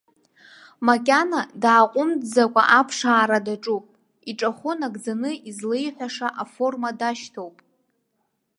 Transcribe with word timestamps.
Макьана 0.87 1.41
дааҟәымҵӡакәа 1.61 2.63
аԥшаара 2.79 3.39
даҿуп, 3.45 3.85
иҿахәы 4.29 4.71
нагӡаны 4.79 5.31
излеиҳәаша 5.49 6.27
аформа 6.43 6.89
дашьҭоуп. 6.99 7.55